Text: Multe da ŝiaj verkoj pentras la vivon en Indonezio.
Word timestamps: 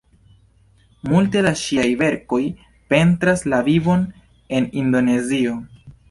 Multe 1.09 1.41
da 1.47 1.49
ŝiaj 1.63 1.83
verkoj 1.99 2.39
pentras 2.93 3.43
la 3.53 3.59
vivon 3.67 4.05
en 4.61 4.67
Indonezio. 4.85 5.55